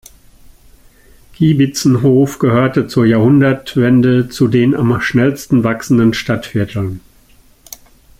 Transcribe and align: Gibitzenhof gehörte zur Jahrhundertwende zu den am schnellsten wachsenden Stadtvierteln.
Gibitzenhof 1.33 2.39
gehörte 2.39 2.87
zur 2.87 3.05
Jahrhundertwende 3.05 4.29
zu 4.29 4.47
den 4.47 4.73
am 4.75 4.99
schnellsten 4.99 5.63
wachsenden 5.63 6.15
Stadtvierteln. 6.15 7.01